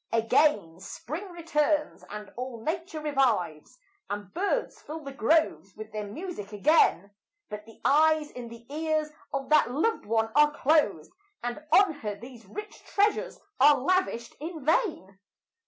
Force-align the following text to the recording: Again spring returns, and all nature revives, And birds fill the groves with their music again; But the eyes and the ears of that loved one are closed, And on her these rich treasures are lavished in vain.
Again 0.11 0.79
spring 0.79 1.29
returns, 1.29 2.03
and 2.09 2.33
all 2.35 2.59
nature 2.63 2.99
revives, 2.99 3.77
And 4.09 4.33
birds 4.33 4.81
fill 4.81 5.01
the 5.03 5.11
groves 5.11 5.75
with 5.75 5.91
their 5.91 6.07
music 6.07 6.51
again; 6.53 7.11
But 7.49 7.67
the 7.67 7.79
eyes 7.85 8.31
and 8.31 8.49
the 8.49 8.65
ears 8.73 9.11
of 9.31 9.49
that 9.49 9.69
loved 9.69 10.07
one 10.07 10.31
are 10.35 10.57
closed, 10.57 11.11
And 11.43 11.63
on 11.71 11.93
her 11.99 12.15
these 12.15 12.47
rich 12.47 12.83
treasures 12.83 13.39
are 13.59 13.77
lavished 13.77 14.35
in 14.39 14.65
vain. 14.65 15.19